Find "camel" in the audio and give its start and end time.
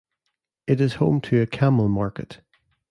1.45-1.87